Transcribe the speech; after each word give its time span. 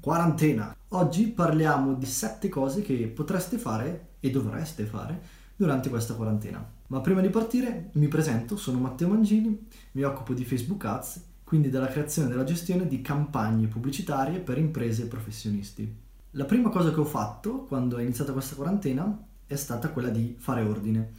Quarantena. 0.00 0.74
Oggi 0.88 1.26
parliamo 1.26 1.92
di 1.92 2.06
7 2.06 2.48
cose 2.48 2.80
che 2.80 2.94
potreste 3.08 3.58
fare 3.58 4.12
e 4.20 4.30
dovreste 4.30 4.86
fare 4.86 5.20
durante 5.54 5.90
questa 5.90 6.14
quarantena. 6.14 6.66
Ma 6.86 7.02
prima 7.02 7.20
di 7.20 7.28
partire 7.28 7.90
mi 7.92 8.08
presento, 8.08 8.56
sono 8.56 8.78
Matteo 8.78 9.08
Mangini, 9.08 9.66
mi 9.92 10.02
occupo 10.02 10.32
di 10.32 10.46
Facebook 10.46 10.82
Ads, 10.86 11.22
quindi 11.44 11.68
della 11.68 11.88
creazione 11.88 12.28
e 12.28 12.30
della 12.30 12.44
gestione 12.44 12.86
di 12.86 13.02
campagne 13.02 13.66
pubblicitarie 13.66 14.38
per 14.38 14.56
imprese 14.56 15.02
e 15.02 15.06
professionisti. 15.06 15.94
La 16.30 16.46
prima 16.46 16.70
cosa 16.70 16.94
che 16.94 17.00
ho 17.00 17.04
fatto 17.04 17.64
quando 17.64 17.98
è 17.98 18.02
iniziata 18.02 18.32
questa 18.32 18.54
quarantena 18.56 19.22
è 19.44 19.54
stata 19.54 19.90
quella 19.90 20.08
di 20.08 20.34
fare 20.38 20.62
ordine. 20.62 21.12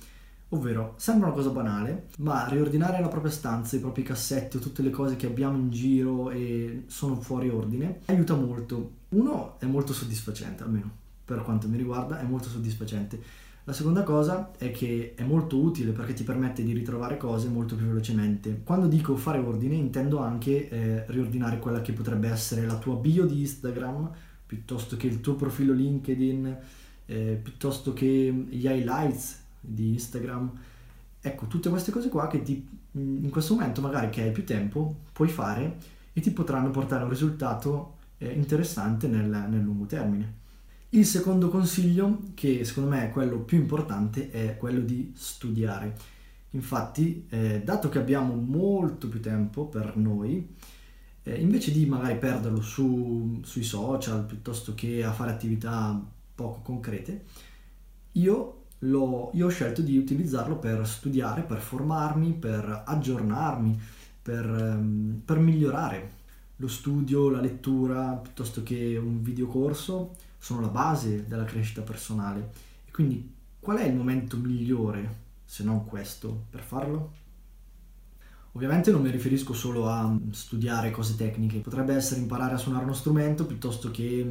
Ovvero, 0.54 0.96
sembra 0.98 1.28
una 1.28 1.36
cosa 1.36 1.50
banale, 1.50 2.08
ma 2.18 2.46
riordinare 2.48 3.00
la 3.00 3.08
propria 3.08 3.32
stanza, 3.32 3.78
i 3.78 3.80
propri 3.80 4.04
cassetti 4.04 4.58
o 4.58 4.60
tutte 4.60 4.82
le 4.82 4.90
cose 4.90 5.16
che 5.16 5.26
abbiamo 5.26 5.58
in 5.58 5.70
giro 5.70 6.30
e 6.30 6.84
sono 6.88 7.16
fuori 7.22 7.48
ordine 7.48 8.00
aiuta 8.06 8.36
molto. 8.36 8.92
Uno, 9.10 9.58
è 9.60 9.66
molto 9.66 9.94
soddisfacente, 9.94 10.64
almeno 10.64 11.00
per 11.24 11.44
quanto 11.44 11.70
mi 11.70 11.78
riguarda, 11.78 12.20
è 12.20 12.24
molto 12.24 12.50
soddisfacente. 12.50 13.50
La 13.64 13.72
seconda 13.74 14.04
cosa 14.04 14.52
è 14.58 14.72
che 14.72 15.14
è 15.16 15.24
molto 15.24 15.58
utile 15.58 15.92
perché 15.92 16.14
ti 16.14 16.24
permette 16.24 16.64
di 16.64 16.74
ritrovare 16.74 17.16
cose 17.16 17.48
molto 17.48 17.76
più 17.76 17.86
velocemente. 17.86 18.62
Quando 18.66 18.88
dico 18.88 19.16
fare 19.16 19.38
ordine 19.38 19.76
intendo 19.76 20.20
anche 20.20 20.68
eh, 20.68 21.06
riordinare 21.08 21.60
quella 21.60 21.80
che 21.82 21.94
potrebbe 21.94 22.28
essere 22.28 22.66
la 22.66 22.78
tua 22.78 22.96
bio 22.96 23.26
di 23.26 23.40
Instagram, 23.40 24.12
piuttosto 24.46 24.98
che 24.98 25.08
il 25.08 25.22
tuo 25.22 25.36
profilo 25.36 25.72
LinkedIn, 25.72 26.58
eh, 27.06 27.40
piuttosto 27.42 27.94
che 27.94 28.46
gli 28.50 28.66
highlights 28.66 29.40
di 29.62 29.94
Instagram. 29.94 30.52
Ecco, 31.22 31.46
tutte 31.46 31.70
queste 31.70 31.92
cose 31.92 32.10
qua 32.10 32.28
che 32.28 32.42
ti, 32.42 32.68
in 32.94 33.30
questo 33.30 33.54
momento 33.54 33.80
magari 33.80 34.10
che 34.10 34.24
hai 34.24 34.32
più 34.32 34.44
tempo 34.44 34.96
puoi 35.14 35.30
fare 35.30 35.78
e 36.14 36.20
ti 36.20 36.32
potranno 36.32 36.72
portare 36.72 37.02
a 37.02 37.06
un 37.06 37.12
risultato 37.12 37.98
eh, 38.18 38.32
interessante 38.32 39.08
nel, 39.08 39.28
nel 39.28 39.62
lungo 39.62 39.86
termine. 39.86 40.40
Il 40.90 41.06
secondo 41.06 41.48
consiglio, 41.48 42.24
che 42.34 42.66
secondo 42.66 42.90
me 42.90 43.06
è 43.06 43.12
quello 43.12 43.40
più 43.40 43.58
importante, 43.58 44.30
è 44.30 44.58
quello 44.58 44.82
di 44.82 45.14
studiare. 45.16 45.96
Infatti, 46.50 47.28
eh, 47.30 47.62
dato 47.64 47.88
che 47.88 47.98
abbiamo 47.98 48.34
molto 48.34 49.08
più 49.08 49.22
tempo 49.22 49.68
per 49.68 49.96
noi, 49.96 50.54
eh, 51.24 51.40
invece 51.40 51.72
di 51.72 51.86
magari 51.86 52.18
perderlo 52.18 52.62
su, 52.62 53.40
sui 53.44 53.64
social 53.64 54.26
piuttosto 54.26 54.74
che 54.74 55.04
a 55.04 55.14
fare 55.14 55.32
attività 55.32 55.98
poco 56.36 56.60
concrete, 56.62 57.24
io 58.14 58.61
l'ho, 58.84 59.32
io 59.34 59.48
ho 59.48 59.50
scelto 59.50 59.82
di 59.82 59.98
utilizzarlo 59.98 60.58
per 60.58 60.88
studiare, 60.88 61.42
per 61.42 61.60
formarmi, 61.60 62.34
per 62.34 62.84
aggiornarmi, 62.86 63.80
per, 64.22 64.46
um, 64.50 65.22
per 65.24 65.40
migliorare. 65.40 66.20
Lo 66.58 66.68
studio, 66.68 67.30
la 67.30 67.42
lettura, 67.42 68.14
piuttosto 68.14 68.64
che 68.64 68.98
un 68.98 69.22
videocorso, 69.22 70.16
sono 70.38 70.62
la 70.62 70.68
base 70.68 71.26
della 71.28 71.46
crescita 71.46 71.82
personale. 71.82 72.52
E 72.86 72.92
quindi 72.92 73.34
qual 73.60 73.78
è 73.78 73.86
il 73.86 73.96
momento 73.96 74.38
migliore, 74.38 75.20
se 75.46 75.64
non 75.64 75.86
questo, 75.86 76.46
per 76.50 76.62
farlo? 76.62 77.20
Ovviamente 78.54 78.92
non 78.92 79.02
mi 79.02 79.12
riferisco 79.12 79.54
solo 79.54 79.88
a 79.88 80.14
studiare 80.32 80.92
cose 80.92 81.16
tecniche, 81.16 81.60
potrebbe 81.60 81.94
essere 81.94 82.20
imparare 82.20 82.56
a 82.56 82.58
suonare 82.58 82.84
uno 82.84 82.94
strumento 82.94 83.46
piuttosto 83.46 83.92
che 83.92 84.28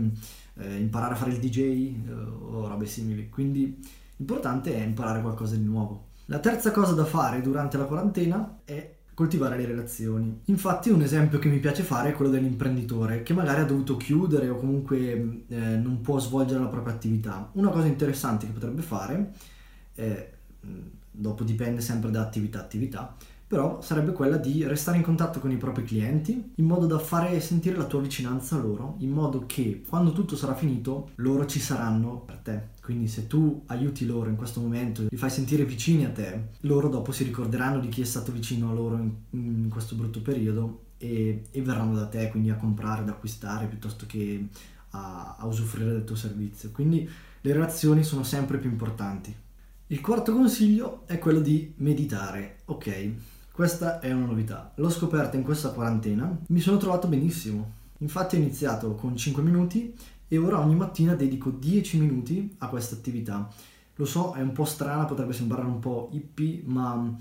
eh, 0.55 0.77
imparare 0.77 1.15
a 1.15 1.17
fare 1.17 1.33
il 1.33 1.39
DJ 1.39 1.59
eh, 1.59 2.13
o 2.13 2.69
robe 2.69 2.87
simili. 2.87 3.31
Quindi 3.31 3.79
L'importante 4.21 4.75
è 4.75 4.83
imparare 4.83 5.23
qualcosa 5.23 5.57
di 5.57 5.65
nuovo. 5.65 6.09
La 6.27 6.41
terza 6.41 6.71
cosa 6.73 6.93
da 6.93 7.07
fare 7.07 7.41
durante 7.41 7.79
la 7.79 7.87
quarantena 7.87 8.61
è 8.65 8.97
coltivare 9.15 9.57
le 9.57 9.65
relazioni. 9.65 10.43
Infatti 10.45 10.91
un 10.91 11.01
esempio 11.01 11.39
che 11.39 11.49
mi 11.49 11.59
piace 11.59 11.83
fare 11.83 12.11
è 12.11 12.13
quello 12.13 12.31
dell'imprenditore 12.31 13.23
che 13.23 13.33
magari 13.33 13.63
ha 13.63 13.65
dovuto 13.65 13.97
chiudere 13.97 14.51
o 14.51 14.57
comunque 14.57 15.45
eh, 15.49 15.57
non 15.77 16.03
può 16.03 16.19
svolgere 16.19 16.61
la 16.61 16.67
propria 16.67 16.93
attività. 16.93 17.49
Una 17.53 17.71
cosa 17.71 17.87
interessante 17.87 18.45
che 18.45 18.53
potrebbe 18.53 18.83
fare, 18.83 19.33
eh, 19.95 20.31
dopo 21.11 21.43
dipende 21.43 21.81
sempre 21.81 22.11
da 22.11 22.21
attività 22.21 22.59
a 22.59 22.63
attività, 22.63 23.17
però 23.47 23.81
sarebbe 23.81 24.13
quella 24.13 24.37
di 24.37 24.65
restare 24.65 24.99
in 24.99 25.03
contatto 25.03 25.41
con 25.41 25.51
i 25.51 25.57
propri 25.57 25.83
clienti 25.83 26.53
in 26.57 26.67
modo 26.67 26.85
da 26.85 26.99
fare 26.99 27.41
sentire 27.41 27.77
la 27.77 27.87
tua 27.87 28.01
vicinanza 28.01 28.57
a 28.57 28.59
loro, 28.61 28.97
in 28.99 29.11
modo 29.11 29.45
che 29.47 29.83
quando 29.89 30.13
tutto 30.13 30.37
sarà 30.37 30.55
finito 30.55 31.11
loro 31.17 31.47
ci 31.47 31.59
saranno 31.59 32.21
per 32.21 32.37
te. 32.37 32.69
Quindi 32.91 33.07
se 33.07 33.29
tu 33.29 33.63
aiuti 33.67 34.05
loro 34.05 34.31
in 34.31 34.35
questo 34.35 34.61
momento, 34.61 35.07
li 35.09 35.17
fai 35.17 35.31
sentire 35.31 35.65
vicini 35.65 36.05
a 36.05 36.11
te, 36.11 36.49
loro 36.63 36.89
dopo 36.89 37.13
si 37.13 37.23
ricorderanno 37.23 37.79
di 37.79 37.87
chi 37.87 38.01
è 38.01 38.05
stato 38.05 38.33
vicino 38.33 38.69
a 38.69 38.73
loro 38.73 38.97
in, 38.97 39.13
in 39.31 39.69
questo 39.71 39.95
brutto 39.95 40.21
periodo 40.21 40.87
e, 40.99 41.45
e, 41.53 41.63
verranno 41.63 41.95
da 41.95 42.09
te 42.09 42.29
quindi 42.31 42.51
a 42.51 42.57
comprare, 42.57 43.03
ad 43.03 43.09
acquistare 43.09 43.67
piuttosto 43.67 44.07
che 44.07 44.45
a, 44.91 45.37
a 45.39 45.47
usufruire 45.47 45.93
del 45.93 46.03
tuo 46.03 46.17
servizio. 46.17 46.73
Quindi 46.73 47.09
le 47.43 47.53
relazioni 47.53 48.03
sono 48.03 48.25
sempre 48.25 48.59
più 48.59 48.69
importanti. 48.69 49.33
Il 49.87 50.01
quarto 50.01 50.33
consiglio 50.33 51.07
è 51.07 51.21
quello 51.21 51.39
di 51.39 51.73
meditare. 51.77 52.63
Ok, 52.65 53.13
questa 53.53 54.01
è 54.01 54.11
una 54.11 54.27
novità. 54.27 54.73
L'ho 54.75 54.91
scoperta 54.91 55.37
in 55.37 55.45
questa 55.45 55.71
quarantena, 55.71 56.41
mi 56.49 56.59
sono 56.59 56.77
trovato 56.77 57.07
benissimo. 57.07 57.75
Infatti 57.99 58.35
ho 58.35 58.41
iniziato 58.41 58.97
con 58.97 59.17
5 59.17 59.45
minuti 59.45 59.95
e 60.33 60.39
ora 60.39 60.61
ogni 60.61 60.77
mattina 60.77 61.17
dedico 61.17 61.51
10 61.51 61.99
minuti 61.99 62.55
a 62.59 62.69
questa 62.69 62.95
attività. 62.95 63.53
Lo 63.97 64.05
so, 64.05 64.33
è 64.35 64.41
un 64.41 64.53
po' 64.53 64.65
strana, 64.65 65.05
potrebbe 65.05 65.33
sembrare 65.33 65.67
un 65.67 65.81
po' 65.81 66.09
hippie, 66.13 66.63
ma 66.67 67.17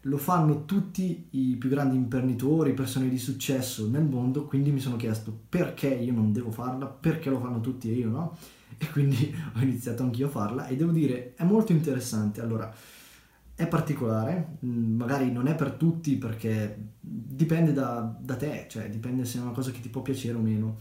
lo 0.00 0.16
fanno 0.16 0.64
tutti 0.64 1.26
i 1.32 1.56
più 1.56 1.68
grandi 1.68 1.96
imprenditori, 1.96 2.72
persone 2.72 3.10
di 3.10 3.18
successo 3.18 3.86
nel 3.90 4.04
mondo, 4.04 4.46
quindi 4.46 4.70
mi 4.70 4.80
sono 4.80 4.96
chiesto 4.96 5.38
perché 5.50 5.88
io 5.88 6.14
non 6.14 6.32
devo 6.32 6.50
farla, 6.50 6.86
perché 6.86 7.28
lo 7.28 7.40
fanno 7.40 7.60
tutti 7.60 7.90
e 7.90 7.94
io 7.94 8.08
no? 8.08 8.36
E 8.78 8.90
quindi 8.90 9.34
ho 9.54 9.60
iniziato 9.60 10.02
anch'io 10.02 10.28
a 10.28 10.30
farla 10.30 10.66
e 10.66 10.76
devo 10.76 10.92
dire 10.92 11.34
è 11.36 11.44
molto 11.44 11.72
interessante. 11.72 12.40
Allora, 12.40 12.72
è 13.54 13.66
particolare, 13.66 14.56
mm, 14.64 14.96
magari 14.96 15.30
non 15.30 15.46
è 15.46 15.54
per 15.54 15.72
tutti 15.72 16.16
perché 16.16 16.78
dipende 17.00 17.74
da, 17.74 18.16
da, 18.18 18.36
te, 18.36 18.66
cioè 18.70 18.88
dipende 18.88 19.26
se 19.26 19.38
è 19.38 19.42
una 19.42 19.52
cosa 19.52 19.70
che 19.72 19.80
ti 19.80 19.90
può 19.90 20.00
piacere 20.00 20.38
o 20.38 20.40
meno. 20.40 20.76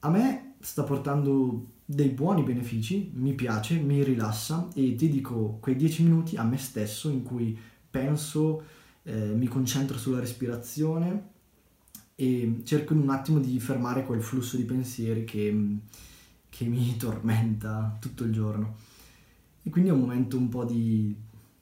A 0.00 0.10
me 0.10 0.54
sta 0.60 0.84
portando 0.84 1.76
dei 1.84 2.08
buoni 2.10 2.42
benefici, 2.42 3.10
mi 3.14 3.34
piace, 3.34 3.78
mi 3.78 4.02
rilassa 4.02 4.68
e 4.74 4.94
dedico 4.94 5.58
quei 5.60 5.76
dieci 5.76 6.02
minuti 6.02 6.36
a 6.36 6.44
me 6.44 6.56
stesso 6.56 7.08
in 7.08 7.22
cui 7.22 7.58
penso, 7.90 8.62
eh, 9.02 9.34
mi 9.34 9.46
concentro 9.46 9.96
sulla 9.98 10.20
respirazione 10.20 11.36
e 12.14 12.60
cerco 12.64 12.92
in 12.92 13.00
un 13.00 13.10
attimo 13.10 13.38
di 13.38 13.58
fermare 13.60 14.04
quel 14.04 14.22
flusso 14.22 14.56
di 14.56 14.64
pensieri 14.64 15.24
che, 15.24 15.76
che 16.48 16.64
mi 16.66 16.96
tormenta 16.98 17.96
tutto 18.00 18.24
il 18.24 18.32
giorno. 18.32 18.76
E 19.62 19.70
quindi 19.70 19.90
è 19.90 19.92
un 19.92 20.00
momento 20.00 20.36
un 20.36 20.48
po' 20.48 20.64
di 20.64 21.14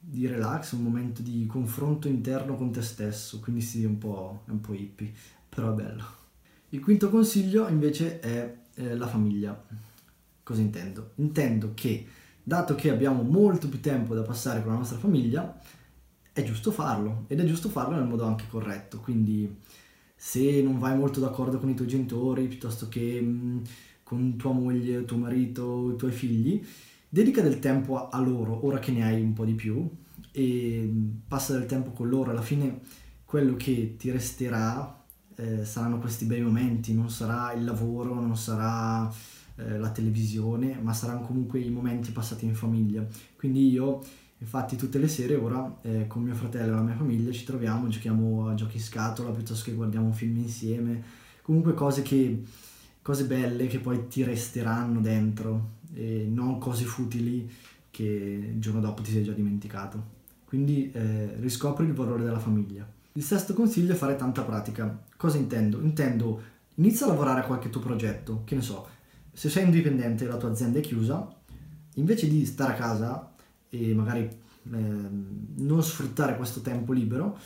di 0.08 0.26
relax, 0.28 0.72
un 0.72 0.82
momento 0.82 1.20
di 1.20 1.46
confronto 1.46 2.06
interno 2.06 2.54
con 2.54 2.70
te 2.70 2.80
stesso, 2.80 3.40
quindi 3.40 3.60
sì, 3.60 3.84
un 3.84 3.98
po', 3.98 4.42
un 4.46 4.60
po 4.60 4.72
hippie, 4.72 5.12
però 5.48 5.72
è 5.72 5.74
bello. 5.74 6.25
Il 6.76 6.82
quinto 6.82 7.08
consiglio 7.08 7.68
invece 7.68 8.20
è 8.20 8.54
eh, 8.74 8.94
la 8.96 9.06
famiglia. 9.06 9.58
Cosa 10.42 10.60
intendo? 10.60 11.12
Intendo 11.14 11.72
che, 11.72 12.04
dato 12.42 12.74
che 12.74 12.90
abbiamo 12.90 13.22
molto 13.22 13.66
più 13.70 13.80
tempo 13.80 14.14
da 14.14 14.20
passare 14.20 14.60
con 14.60 14.72
la 14.72 14.78
nostra 14.78 14.98
famiglia, 14.98 15.58
è 16.34 16.42
giusto 16.42 16.70
farlo 16.70 17.24
ed 17.28 17.40
è 17.40 17.44
giusto 17.46 17.70
farlo 17.70 17.96
nel 17.96 18.06
modo 18.06 18.24
anche 18.24 18.44
corretto, 18.46 19.00
quindi 19.00 19.56
se 20.14 20.60
non 20.60 20.78
vai 20.78 20.98
molto 20.98 21.18
d'accordo 21.18 21.58
con 21.58 21.70
i 21.70 21.74
tuoi 21.74 21.88
genitori 21.88 22.46
piuttosto 22.46 22.88
che 22.90 23.22
mh, 23.22 23.62
con 24.02 24.36
tua 24.36 24.52
moglie, 24.52 25.06
tuo 25.06 25.16
marito, 25.16 25.92
i 25.92 25.96
tuoi 25.96 26.12
figli, 26.12 26.62
dedica 27.08 27.40
del 27.40 27.58
tempo 27.58 28.10
a 28.10 28.20
loro, 28.20 28.66
ora 28.66 28.78
che 28.78 28.92
ne 28.92 29.02
hai 29.02 29.22
un 29.22 29.32
po' 29.32 29.46
di 29.46 29.54
più, 29.54 29.88
e 30.30 30.92
passa 31.26 31.54
del 31.54 31.64
tempo 31.64 31.92
con 31.92 32.06
loro. 32.10 32.32
Alla 32.32 32.42
fine 32.42 32.80
quello 33.24 33.56
che 33.56 33.96
ti 33.96 34.10
resterà 34.10 35.04
eh, 35.36 35.64
saranno 35.64 35.98
questi 35.98 36.24
bei 36.24 36.40
momenti, 36.40 36.94
non 36.94 37.10
sarà 37.10 37.52
il 37.52 37.64
lavoro, 37.64 38.14
non 38.14 38.36
sarà 38.36 39.10
eh, 39.56 39.78
la 39.78 39.90
televisione, 39.90 40.78
ma 40.80 40.92
saranno 40.92 41.22
comunque 41.22 41.60
i 41.60 41.70
momenti 41.70 42.10
passati 42.10 42.44
in 42.44 42.54
famiglia. 42.54 43.06
Quindi 43.36 43.70
io, 43.70 44.02
infatti, 44.38 44.76
tutte 44.76 44.98
le 44.98 45.08
sere 45.08 45.34
ora 45.34 45.78
eh, 45.82 46.06
con 46.06 46.22
mio 46.22 46.34
fratello 46.34 46.72
e 46.72 46.76
la 46.76 46.82
mia 46.82 46.96
famiglia 46.96 47.30
ci 47.32 47.44
troviamo, 47.44 47.88
giochiamo 47.88 48.48
a 48.48 48.54
giochi 48.54 48.78
scatola 48.78 49.30
piuttosto 49.30 49.64
che 49.64 49.76
guardiamo 49.76 50.06
un 50.06 50.14
film 50.14 50.36
insieme, 50.38 51.02
comunque 51.42 51.74
cose 51.74 52.02
che 52.02 52.42
cose 53.06 53.24
belle 53.24 53.68
che 53.68 53.78
poi 53.78 54.08
ti 54.08 54.24
resteranno 54.24 55.00
dentro 55.00 55.74
e 55.94 56.26
non 56.28 56.58
cose 56.58 56.84
futili 56.84 57.48
che 57.88 58.02
il 58.02 58.60
giorno 58.60 58.80
dopo 58.80 59.00
ti 59.02 59.12
sei 59.12 59.22
già 59.22 59.30
dimenticato. 59.30 60.14
Quindi 60.44 60.90
eh, 60.90 61.36
riscopri 61.38 61.86
il 61.86 61.92
valore 61.92 62.24
della 62.24 62.40
famiglia. 62.40 62.95
Il 63.16 63.22
sesto 63.22 63.54
consiglio 63.54 63.94
è 63.94 63.96
fare 63.96 64.14
tanta 64.14 64.42
pratica. 64.42 65.04
Cosa 65.16 65.38
intendo? 65.38 65.80
Intendo 65.80 66.42
inizia 66.74 67.06
a 67.06 67.08
lavorare 67.08 67.40
a 67.40 67.44
qualche 67.44 67.70
tuo 67.70 67.80
progetto, 67.80 68.42
che 68.44 68.54
ne 68.54 68.60
so, 68.60 68.86
se 69.32 69.48
sei 69.48 69.64
indipendente 69.64 70.24
e 70.24 70.28
la 70.28 70.36
tua 70.36 70.50
azienda 70.50 70.78
è 70.78 70.82
chiusa, 70.82 71.26
invece 71.94 72.28
di 72.28 72.44
stare 72.44 72.74
a 72.74 72.76
casa 72.76 73.32
e 73.70 73.94
magari 73.94 74.20
eh, 74.20 74.38
non 74.70 75.82
sfruttare 75.82 76.36
questo 76.36 76.60
tempo 76.60 76.92
libero, 76.92 77.38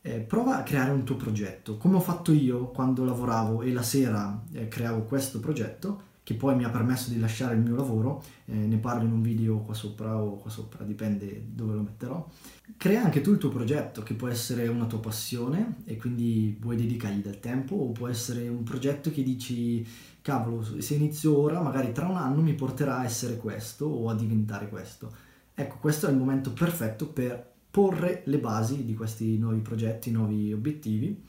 eh, 0.00 0.20
prova 0.20 0.56
a 0.56 0.62
creare 0.62 0.92
un 0.92 1.04
tuo 1.04 1.16
progetto, 1.16 1.76
come 1.76 1.96
ho 1.96 2.00
fatto 2.00 2.32
io 2.32 2.68
quando 2.68 3.04
lavoravo 3.04 3.60
e 3.60 3.70
la 3.70 3.82
sera 3.82 4.42
eh, 4.52 4.66
creavo 4.68 5.02
questo 5.02 5.40
progetto, 5.40 6.10
che 6.24 6.34
poi 6.34 6.54
mi 6.54 6.64
ha 6.64 6.70
permesso 6.70 7.10
di 7.10 7.18
lasciare 7.18 7.54
il 7.54 7.60
mio 7.60 7.74
lavoro, 7.74 8.22
eh, 8.44 8.54
ne 8.54 8.76
parlo 8.76 9.04
in 9.04 9.12
un 9.12 9.22
video 9.22 9.58
qua 9.58 9.74
sopra 9.74 10.16
o 10.16 10.36
qua 10.36 10.50
sopra, 10.50 10.84
dipende 10.84 11.46
dove 11.52 11.74
lo 11.74 11.82
metterò. 11.82 12.28
Crea 12.76 13.02
anche 13.02 13.20
tu 13.20 13.32
il 13.32 13.38
tuo 13.38 13.48
progetto, 13.48 14.02
che 14.02 14.14
può 14.14 14.28
essere 14.28 14.68
una 14.68 14.86
tua 14.86 15.00
passione 15.00 15.78
e 15.84 15.96
quindi 15.96 16.56
vuoi 16.60 16.76
dedicargli 16.76 17.22
del 17.22 17.40
tempo, 17.40 17.74
o 17.74 17.90
può 17.90 18.06
essere 18.06 18.48
un 18.48 18.62
progetto 18.62 19.10
che 19.10 19.22
dici, 19.22 19.84
cavolo, 20.22 20.62
se 20.80 20.94
inizio 20.94 21.36
ora, 21.36 21.60
magari 21.60 21.92
tra 21.92 22.06
un 22.06 22.16
anno 22.16 22.40
mi 22.40 22.54
porterà 22.54 22.98
a 22.98 23.04
essere 23.04 23.36
questo 23.36 23.86
o 23.86 24.08
a 24.08 24.14
diventare 24.14 24.68
questo. 24.68 25.12
Ecco, 25.54 25.76
questo 25.80 26.06
è 26.06 26.10
il 26.10 26.16
momento 26.16 26.52
perfetto 26.52 27.08
per 27.08 27.50
porre 27.70 28.22
le 28.26 28.38
basi 28.38 28.84
di 28.84 28.94
questi 28.94 29.38
nuovi 29.38 29.60
progetti, 29.60 30.10
nuovi 30.10 30.52
obiettivi. 30.52 31.20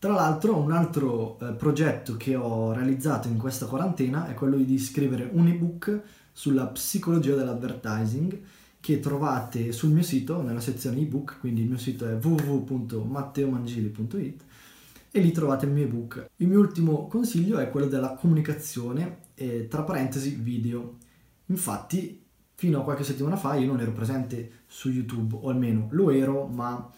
Tra 0.00 0.12
l'altro 0.14 0.56
un 0.56 0.72
altro 0.72 1.38
eh, 1.38 1.52
progetto 1.52 2.16
che 2.16 2.34
ho 2.34 2.72
realizzato 2.72 3.28
in 3.28 3.36
questa 3.36 3.66
quarantena 3.66 4.26
è 4.28 4.34
quello 4.34 4.56
di 4.56 4.78
scrivere 4.78 5.28
un 5.30 5.46
ebook 5.46 6.00
sulla 6.32 6.64
psicologia 6.68 7.34
dell'advertising 7.34 8.40
che 8.80 8.98
trovate 8.98 9.72
sul 9.72 9.90
mio 9.90 10.02
sito 10.02 10.40
nella 10.40 10.60
sezione 10.60 11.00
ebook, 11.00 11.40
quindi 11.40 11.60
il 11.60 11.68
mio 11.68 11.76
sito 11.76 12.08
è 12.08 12.14
www.matteomangili.it 12.14 14.42
e 15.10 15.20
lì 15.20 15.32
trovate 15.32 15.66
il 15.66 15.72
mio 15.72 15.84
ebook. 15.84 16.30
Il 16.36 16.48
mio 16.48 16.60
ultimo 16.60 17.06
consiglio 17.06 17.58
è 17.58 17.68
quello 17.68 17.86
della 17.86 18.14
comunicazione, 18.14 19.18
eh, 19.34 19.68
tra 19.68 19.82
parentesi 19.82 20.30
video. 20.30 20.96
Infatti 21.48 22.24
fino 22.54 22.80
a 22.80 22.84
qualche 22.84 23.04
settimana 23.04 23.36
fa 23.36 23.54
io 23.56 23.66
non 23.66 23.80
ero 23.80 23.92
presente 23.92 24.60
su 24.66 24.88
YouTube, 24.88 25.36
o 25.42 25.50
almeno 25.50 25.88
lo 25.90 26.08
ero, 26.08 26.46
ma 26.46 26.90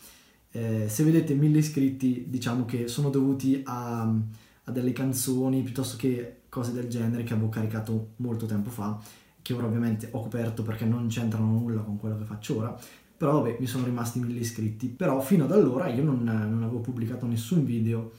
eh, 0.53 0.87
se 0.89 1.03
vedete 1.03 1.35
mille 1.35 1.59
iscritti 1.59 2.27
diciamo 2.29 2.65
che 2.67 2.87
sono 2.87 3.09
dovuti 3.09 3.63
a, 3.65 4.03
a, 4.03 4.71
delle 4.71 4.93
canzoni 4.93 5.63
piuttosto 5.63 5.97
che 5.97 6.43
cose 6.49 6.73
del 6.73 6.89
genere 6.89 7.25
che 7.25 7.33
avevo 7.33 7.49
caricato 7.49 8.11
molto 8.17 8.45
tempo 8.45 8.69
fa, 8.69 9.01
che 9.41 9.55
ora 9.55 9.67
ovviamente 9.67 10.09
ho 10.11 10.21
coperto 10.21 10.63
perché 10.63 10.85
non 10.85 11.09
c'entrano 11.09 11.47
nulla 11.47 11.81
con 11.81 11.99
quello 11.99 12.19
che 12.19 12.25
faccio 12.25 12.59
ora, 12.59 12.79
però 13.17 13.41
vabbè 13.41 13.57
mi 13.61 13.67
sono 13.67 13.85
rimasti 13.85 14.19
mille 14.19 14.41
iscritti, 14.41 14.89
però 14.89 15.21
fino 15.21 15.45
ad 15.45 15.53
allora 15.53 15.89
io 15.89 16.05
non, 16.05 16.23
non 16.23 16.63
avevo 16.63 16.81
pubblicato 16.81 17.27
nessun 17.27 17.65
video. 17.65 18.13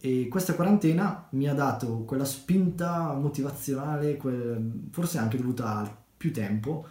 E 0.00 0.28
questa 0.28 0.54
quarantena 0.54 1.26
mi 1.30 1.48
ha 1.48 1.54
dato 1.54 2.04
quella 2.04 2.24
spinta 2.24 3.12
motivazionale, 3.14 4.16
quel, 4.16 4.88
forse 4.90 5.18
anche 5.18 5.36
dovuta 5.36 5.78
a 5.78 5.96
più 6.16 6.32
tempo 6.32 6.86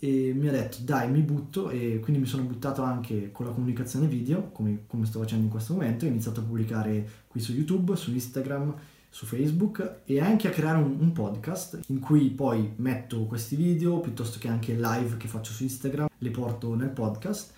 e 0.00 0.32
mi 0.34 0.48
ha 0.48 0.52
detto 0.52 0.78
dai 0.80 1.10
mi 1.10 1.20
butto. 1.20 1.70
E 1.70 1.98
quindi 2.00 2.20
mi 2.20 2.26
sono 2.26 2.42
buttato 2.44 2.82
anche 2.82 3.30
con 3.32 3.46
la 3.46 3.52
comunicazione 3.52 4.06
video 4.06 4.50
come, 4.50 4.84
come 4.86 5.06
sto 5.06 5.20
facendo 5.20 5.44
in 5.44 5.50
questo 5.50 5.72
momento. 5.74 6.04
Ho 6.04 6.08
iniziato 6.08 6.40
a 6.40 6.44
pubblicare 6.44 7.08
qui 7.26 7.40
su 7.40 7.52
youtube 7.52 7.96
su 7.96 8.12
instagram 8.12 8.74
su 9.10 9.26
facebook 9.26 10.00
e 10.04 10.20
anche 10.20 10.48
a 10.48 10.50
creare 10.50 10.78
un, 10.78 10.96
un 10.98 11.12
podcast 11.12 11.80
in 11.86 11.98
cui 11.98 12.30
poi 12.30 12.72
metto 12.76 13.24
questi 13.24 13.56
video 13.56 14.00
piuttosto 14.00 14.38
che 14.38 14.48
anche 14.48 14.74
live 14.74 15.16
che 15.16 15.28
faccio 15.28 15.52
su 15.52 15.62
instagram 15.62 16.08
le 16.18 16.30
porto 16.30 16.74
nel 16.74 16.90
podcast. 16.90 17.54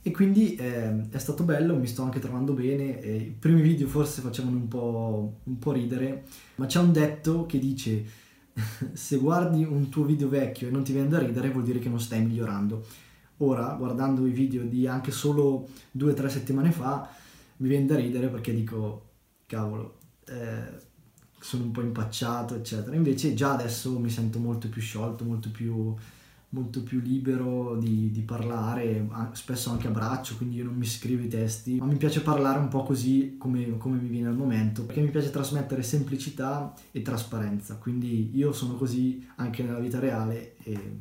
E 0.00 0.10
quindi 0.10 0.54
eh, 0.54 1.10
è 1.10 1.18
stato 1.18 1.42
bello, 1.42 1.76
mi 1.76 1.86
sto 1.86 2.02
anche 2.02 2.20
trovando 2.20 2.52
bene. 2.52 3.00
Eh, 3.00 3.16
I 3.16 3.36
primi 3.38 3.60
video 3.60 3.86
forse 3.86 4.22
facevano 4.22 4.56
un 4.56 4.68
po', 4.68 5.40
un 5.42 5.58
po' 5.58 5.72
ridere, 5.72 6.24
ma 6.56 6.66
c'è 6.66 6.78
un 6.78 6.92
detto 6.92 7.46
che 7.46 7.58
dice 7.58 8.04
se 8.92 9.16
guardi 9.16 9.64
un 9.64 9.88
tuo 9.88 10.04
video 10.04 10.28
vecchio 10.28 10.68
e 10.68 10.70
non 10.70 10.82
ti 10.82 10.92
viene 10.92 11.08
da 11.08 11.18
ridere 11.18 11.50
vuol 11.50 11.64
dire 11.64 11.78
che 11.78 11.88
non 11.88 12.00
stai 12.00 12.24
migliorando. 12.24 12.84
Ora, 13.38 13.74
guardando 13.74 14.26
i 14.26 14.32
video 14.32 14.64
di 14.64 14.86
anche 14.86 15.12
solo 15.12 15.68
due 15.90 16.10
o 16.10 16.14
tre 16.14 16.28
settimane 16.28 16.72
fa, 16.72 17.08
mi 17.58 17.68
viene 17.68 17.86
da 17.86 17.96
ridere 17.96 18.28
perché 18.28 18.52
dico, 18.52 19.10
cavolo, 19.46 19.98
eh, 20.26 20.86
sono 21.38 21.64
un 21.64 21.70
po' 21.70 21.82
impacciato, 21.82 22.54
eccetera. 22.56 22.96
Invece 22.96 23.34
già 23.34 23.52
adesso 23.52 23.96
mi 23.98 24.10
sento 24.10 24.38
molto 24.38 24.68
più 24.68 24.80
sciolto, 24.80 25.24
molto 25.24 25.50
più 25.50 25.94
molto 26.50 26.82
più 26.82 27.00
libero 27.00 27.76
di, 27.76 28.10
di, 28.10 28.22
parlare, 28.22 29.06
spesso 29.32 29.70
anche 29.70 29.88
a 29.88 29.90
braccio, 29.90 30.36
quindi 30.36 30.56
io 30.56 30.64
non 30.64 30.74
mi 30.74 30.86
scrivo 30.86 31.22
i 31.22 31.28
testi, 31.28 31.76
ma 31.76 31.84
mi 31.84 31.96
piace 31.96 32.22
parlare 32.22 32.58
un 32.58 32.68
po' 32.68 32.84
così 32.84 33.36
come, 33.36 33.76
come 33.76 33.98
mi 33.98 34.08
viene 34.08 34.28
al 34.28 34.36
momento, 34.36 34.84
perché 34.84 35.00
mi 35.00 35.10
piace 35.10 35.30
trasmettere 35.30 35.82
semplicità 35.82 36.74
e 36.90 37.02
trasparenza, 37.02 37.76
quindi 37.76 38.30
io 38.34 38.52
sono 38.52 38.76
così 38.76 39.26
anche 39.36 39.62
nella 39.62 39.78
vita 39.78 39.98
reale 39.98 40.56
e, 40.62 40.98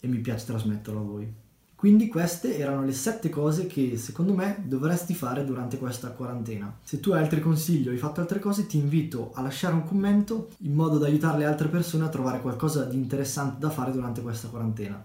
e 0.00 0.08
mi 0.08 0.18
piace 0.18 0.44
trasmetterlo 0.44 1.00
a 1.00 1.04
voi. 1.04 1.32
Quindi 1.76 2.08
queste 2.08 2.56
erano 2.56 2.84
le 2.84 2.92
sette 2.92 3.28
cose 3.28 3.66
che 3.66 3.98
secondo 3.98 4.32
me 4.32 4.62
dovresti 4.64 5.14
fare 5.14 5.44
durante 5.44 5.76
questa 5.76 6.08
quarantena. 6.08 6.74
Se 6.82 7.00
tu 7.00 7.12
hai 7.12 7.20
altri 7.20 7.40
consigli 7.40 7.88
o 7.88 7.90
hai 7.90 7.98
fatto 7.98 8.22
altre 8.22 8.38
cose 8.38 8.66
ti 8.66 8.78
invito 8.78 9.30
a 9.34 9.42
lasciare 9.42 9.74
un 9.74 9.84
commento 9.84 10.48
in 10.60 10.72
modo 10.72 10.96
da 10.96 11.06
aiutare 11.06 11.38
le 11.38 11.44
altre 11.44 11.68
persone 11.68 12.06
a 12.06 12.08
trovare 12.08 12.40
qualcosa 12.40 12.84
di 12.84 12.96
interessante 12.96 13.58
da 13.58 13.68
fare 13.68 13.92
durante 13.92 14.22
questa 14.22 14.48
quarantena. 14.48 15.04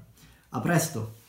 A 0.50 0.60
presto! 0.62 1.20